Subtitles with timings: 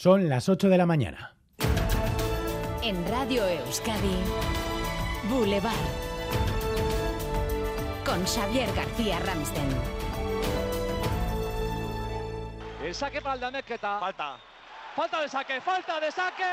[0.00, 1.34] Son las 8 de la mañana.
[2.84, 4.16] En Radio Euskadi,
[5.28, 5.74] Boulevard.
[8.06, 9.68] Con Xavier García Ramsten.
[12.84, 13.98] El saque para el Damequeta.
[13.98, 14.36] Falta.
[14.94, 16.44] Falta de saque, falta de saque.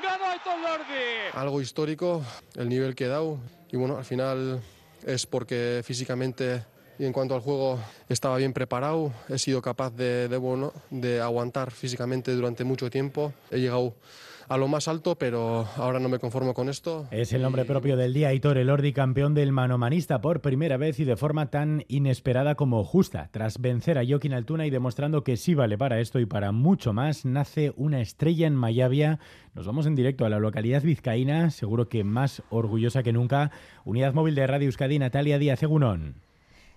[0.00, 1.34] Ganó Aitor Lordi.
[1.34, 2.22] Algo histórico,
[2.54, 3.40] el nivel que he dado.
[3.72, 4.62] Y bueno, al final
[5.04, 6.64] es porque físicamente
[7.00, 7.78] y en cuanto al juego
[8.10, 13.32] estaba bien preparado, he sido capaz de, de, bueno, de aguantar físicamente durante mucho tiempo.
[13.50, 13.94] He llegado
[14.50, 17.06] a lo más alto, pero ahora no me conformo con esto.
[17.10, 21.04] Es el nombre propio del día, Aitor Elordi, campeón del manomanista por primera vez y
[21.04, 23.30] de forma tan inesperada como justa.
[23.32, 26.92] Tras vencer a Joaquín Altuna y demostrando que sí vale para esto y para mucho
[26.92, 29.20] más, nace una estrella en Mayavia.
[29.54, 33.52] Nos vamos en directo a la localidad vizcaína, seguro que más orgullosa que nunca.
[33.86, 36.28] Unidad móvil de Radio Euskadi, Natalia Díaz Egunon.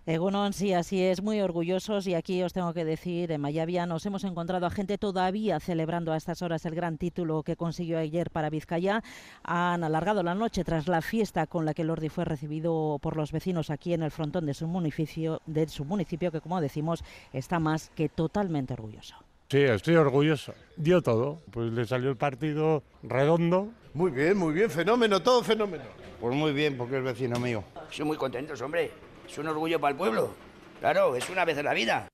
[0.06, 4.06] Egunon, sí, así es, muy orgullosos y aquí os tengo que decir, en Mayavia nos
[4.06, 8.30] hemos encontrado a gente todavía celebrando a estas horas el gran título que consiguió ayer
[8.30, 9.02] para Vizcaya.
[9.44, 13.32] Han alargado la noche tras la fiesta con la que Lordi fue recibido por los
[13.32, 17.02] vecinos aquí en el frontón de su municipio, de su municipio que como decimos
[17.32, 19.16] está más que totalmente orgulloso.
[19.50, 20.54] Sí, estoy orgulloso.
[20.76, 21.40] Dio todo.
[21.50, 23.70] Pues le salió el partido redondo.
[23.94, 25.86] Muy bien, muy bien, fenómeno, todo fenómeno.
[26.20, 27.64] Pues muy bien, porque es vecino mío.
[27.90, 29.13] Estoy muy contentos, hombre.
[29.34, 30.30] Es un orgullo para el pueblo.
[30.80, 32.08] Claro, es una vez en la vida.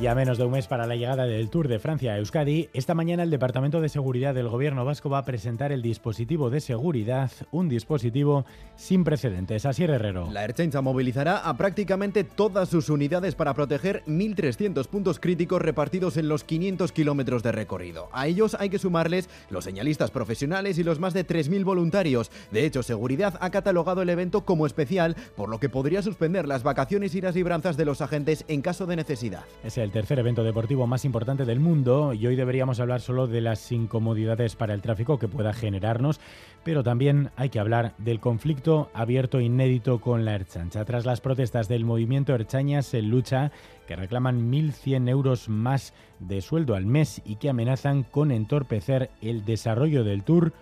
[0.00, 2.68] Y a menos de un mes para la llegada del Tour de Francia a Euskadi,
[2.72, 6.60] esta mañana el Departamento de Seguridad del Gobierno vasco va a presentar el dispositivo de
[6.60, 9.64] seguridad, un dispositivo sin precedentes.
[9.64, 10.28] Así Herrero.
[10.32, 16.28] La Ertzaintza movilizará a prácticamente todas sus unidades para proteger 1.300 puntos críticos repartidos en
[16.28, 18.08] los 500 kilómetros de recorrido.
[18.12, 22.32] A ellos hay que sumarles los señalistas profesionales y los más de 3.000 voluntarios.
[22.50, 26.64] De hecho, Seguridad ha catalogado el evento como especial, por lo que podría suspender las
[26.64, 29.44] vacaciones y las libranzas de los agentes en caso de necesidad.
[29.62, 33.42] Es el tercer evento deportivo más importante del mundo y hoy deberíamos hablar solo de
[33.42, 36.20] las incomodidades para el tráfico que pueda generarnos,
[36.64, 40.84] pero también hay que hablar del conflicto abierto e inédito con la Erchancha.
[40.84, 43.52] Tras las protestas del movimiento Erchañas en lucha,
[43.86, 49.44] que reclaman 1.100 euros más de sueldo al mes y que amenazan con entorpecer el
[49.44, 50.52] desarrollo del Tour,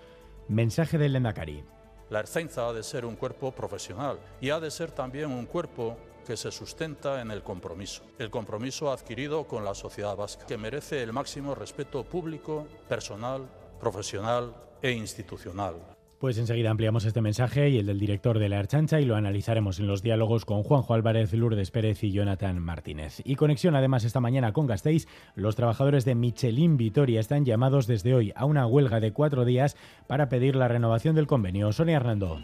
[0.48, 1.62] mensaje del Lendakari.
[2.10, 5.96] La Ertzaintza ha de ser un cuerpo profesional y ha de ser también un cuerpo
[6.22, 11.02] que se sustenta en el compromiso, el compromiso adquirido con la sociedad vasca, que merece
[11.02, 13.48] el máximo respeto público, personal,
[13.80, 15.76] profesional e institucional.
[16.22, 19.80] Pues enseguida ampliamos este mensaje y el del director de la Archancha y lo analizaremos
[19.80, 23.20] en los diálogos con Juanjo Álvarez, Lourdes Pérez y Jonathan Martínez.
[23.24, 28.14] Y conexión además esta mañana con Gasteiz, los trabajadores de Michelin Vitoria están llamados desde
[28.14, 31.72] hoy a una huelga de cuatro días para pedir la renovación del convenio.
[31.72, 32.38] Sonia Hernando.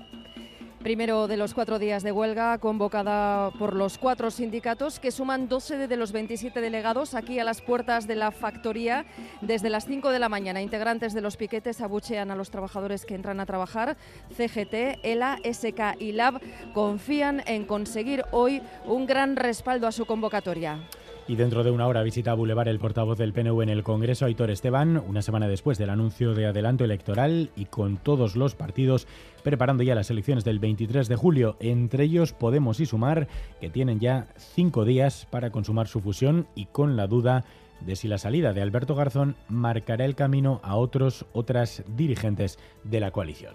[0.83, 5.89] Primero de los cuatro días de huelga convocada por los cuatro sindicatos que suman 12
[5.89, 9.05] de los 27 delegados aquí a las puertas de la factoría
[9.41, 10.63] desde las 5 de la mañana.
[10.63, 13.97] Integrantes de los piquetes abuchean a los trabajadores que entran a trabajar.
[14.31, 16.41] CGT, ELA, SK y LAB
[16.73, 20.79] confían en conseguir hoy un gran respaldo a su convocatoria.
[21.29, 24.25] Y dentro de una hora visita a Boulevard el portavoz del PNV en el Congreso,
[24.25, 29.07] Aitor Esteban, una semana después del anuncio de adelanto electoral y con todos los partidos
[29.43, 33.29] preparando ya las elecciones del 23 de julio, entre ellos Podemos y Sumar,
[33.61, 37.45] que tienen ya cinco días para consumar su fusión y con la duda
[37.83, 43.01] de si la salida de Alberto Garzón marcará el camino a otros otras dirigentes de
[43.01, 43.53] la coalición.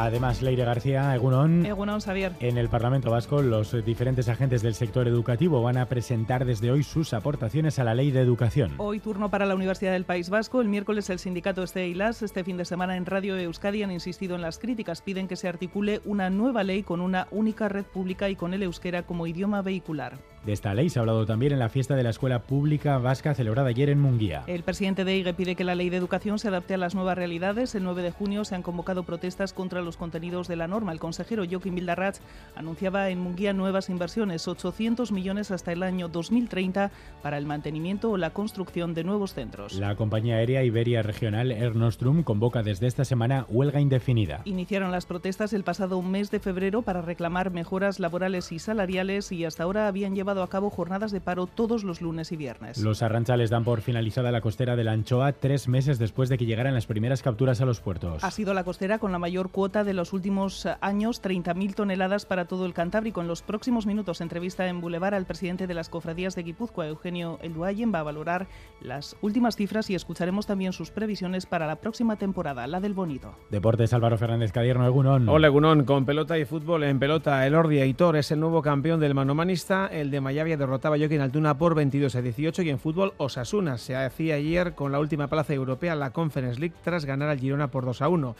[0.00, 1.66] Además, Leire García, Egunon.
[1.66, 2.32] Egunon, Xavier.
[2.38, 6.84] En el Parlamento Vasco, los diferentes agentes del sector educativo van a presentar desde hoy
[6.84, 8.74] sus aportaciones a la Ley de Educación.
[8.78, 10.60] Hoy turno para la Universidad del País Vasco.
[10.60, 13.90] El miércoles el sindicato este y las este fin de semana en Radio Euskadi han
[13.90, 15.02] insistido en las críticas.
[15.02, 18.62] Piden que se articule una nueva ley con una única red pública y con el
[18.62, 20.16] euskera como idioma vehicular.
[20.44, 23.34] De esta ley se ha hablado también en la fiesta de la Escuela Pública Vasca
[23.34, 24.44] celebrada ayer en Munguía.
[24.46, 27.18] El presidente de IGE pide que la ley de educación se adapte a las nuevas
[27.18, 27.74] realidades.
[27.74, 30.92] El 9 de junio se han convocado protestas contra los contenidos de la norma.
[30.92, 32.20] El consejero Joaquín Bildarratz
[32.54, 36.90] anunciaba en Munguía nuevas inversiones, 800 millones hasta el año 2030
[37.22, 39.74] para el mantenimiento o la construcción de nuevos centros.
[39.74, 44.42] La compañía aérea Iberia Regional Air Nostrum convoca desde esta semana huelga indefinida.
[44.44, 49.44] Iniciaron las protestas el pasado mes de febrero para reclamar mejoras laborales y salariales y
[49.44, 52.76] hasta ahora habían llevado llevado a cabo jornadas de paro todos los lunes y viernes.
[52.76, 56.44] Los arranchales dan por finalizada la costera de la anchoa tres meses después de que
[56.44, 58.22] llegaran las primeras capturas a los puertos.
[58.22, 62.44] Ha sido la costera con la mayor cuota de los últimos años, 30.000 toneladas para
[62.44, 63.22] todo el Cantábrico.
[63.22, 67.38] En los próximos minutos, entrevista en Boulevard al presidente de las cofradías de Guipúzcoa, Eugenio
[67.40, 68.48] Elduayen, va a valorar
[68.82, 73.34] las últimas cifras y escucharemos también sus previsiones para la próxima temporada, la del Bonito.
[73.48, 75.26] Deportes Álvaro Fernández Cadierno, Egunon.
[75.26, 77.46] Hola Egunon, con pelota y fútbol en pelota.
[77.46, 79.86] El Ordi Aitor es el nuevo campeón del manomanista.
[79.86, 83.78] El de Mayavia derrotaba a Joaquín Altuna por 22 a 18 y en fútbol Osasuna
[83.78, 87.70] se hacía ayer con la última plaza europea la Conference League tras ganar al Girona
[87.70, 88.36] por 2 a 1.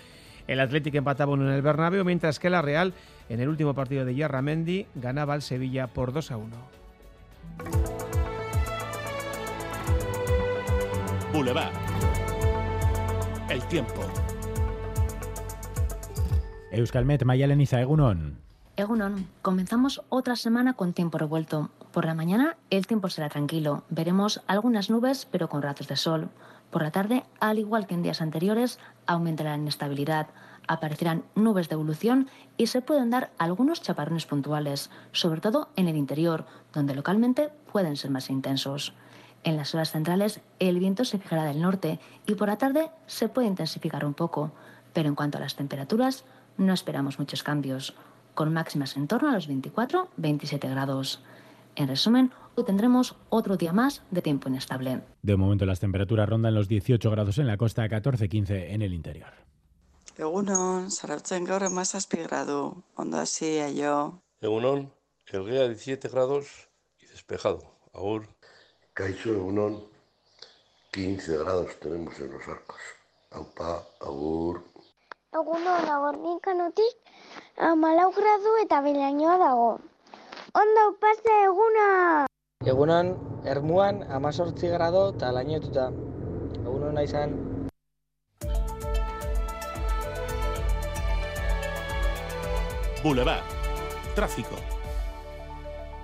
[0.47, 2.95] El Atlético empataba uno en el Bernabéu, mientras que la Real,
[3.29, 6.57] en el último partido de Yarramendi, ganaba al Sevilla por 2 a 1.
[11.33, 11.73] Boulevard.
[13.51, 14.07] El tiempo.
[16.73, 18.48] Euskalmet, Mayalen Egunon.
[18.79, 21.71] Egunon, comenzamos otra semana con tiempo revuelto.
[21.91, 23.83] Por la mañana el tiempo será tranquilo.
[23.91, 26.29] Veremos algunas nubes, pero con ratos de sol.
[26.71, 30.29] Por la tarde, al igual que en días anteriores, aumentará la inestabilidad.
[30.69, 35.97] Aparecerán nubes de evolución y se pueden dar algunos chaparrones puntuales, sobre todo en el
[35.97, 38.95] interior, donde localmente pueden ser más intensos.
[39.43, 43.29] En las horas centrales, el viento se fijará del norte y por la tarde se
[43.29, 44.53] puede intensificar un poco.
[44.93, 46.25] Pero en cuanto a las temperaturas,
[46.59, 47.95] no esperamos muchos cambios,
[48.39, 51.21] con máximas en torno a los 24-27 grados.
[51.75, 55.03] En resumen, hoy tendremos otro día más de tiempo inestable.
[55.23, 59.33] De momento las temperaturas rondan los 18 grados en la costa, 14-15 en el interior.
[60.17, 64.23] Egunon, sarautzen gaur emazazpi gradu, ondo hasi yo.
[64.41, 64.93] Egunon,
[65.33, 66.69] el día 17 grados
[67.03, 67.59] y despejado.
[67.93, 68.29] Agur.
[68.95, 69.83] Caixo, Egunon,
[70.93, 72.79] 15 grados tenemos en los arcos.
[73.33, 74.63] Aupa, agur.
[75.29, 76.95] Egunon, agornikanotik,
[77.61, 79.67] amalau gradu eta bilainoa dago.
[80.57, 81.89] Ondo pase eguna!
[82.65, 83.11] Egunon,
[83.45, 85.91] ermuan, amazortzi grado eta lainotuta.
[86.65, 87.37] Egunon izan.
[93.05, 93.45] Boulevard.
[94.17, 94.78] Tráfico.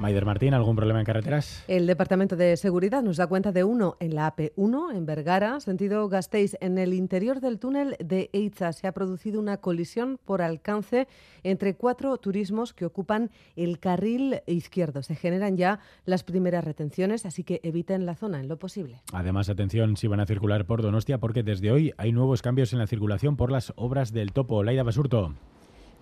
[0.00, 1.64] Maider Martín, ¿algún problema en carreteras?
[1.68, 6.08] El Departamento de Seguridad nos da cuenta de uno en la AP1, en Vergara, sentido
[6.08, 6.56] Gasteiz.
[6.60, 11.06] En el interior del túnel de Eiza se ha producido una colisión por alcance
[11.44, 15.02] entre cuatro turismos que ocupan el carril izquierdo.
[15.02, 19.00] Se generan ya las primeras retenciones, así que eviten la zona en lo posible.
[19.12, 22.80] Además, atención si van a circular por Donostia, porque desde hoy hay nuevos cambios en
[22.80, 24.64] la circulación por las obras del topo.
[24.64, 25.34] Laida Basurto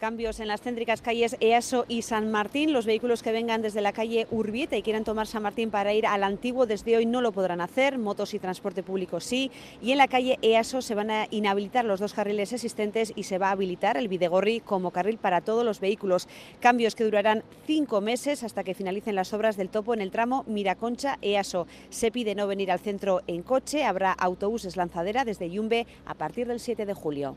[0.02, 2.72] cambios en las céntricas calles EASO y San Martín.
[2.72, 6.06] Los vehículos que vengan desde la calle Urbieta y quieran tomar San Martín para ir
[6.06, 9.52] al antiguo desde hoy no lo podrán hacer, motos y transporte público sí.
[9.80, 13.38] Y en la calle EASO se van a inhabilitar los dos carriles existentes y se
[13.38, 16.26] va a habilitar el Videgorri como carril para todos los vehículos.
[16.58, 20.42] Cambios que durarán cinco meses hasta que finalicen las obras del topo en el tramo
[20.48, 21.68] Miraconcha-EASO.
[21.90, 26.48] Se pide no venir al centro en coche, habrá autobuses lanzadera desde Yumbe a partir
[26.48, 27.36] del 7 de julio.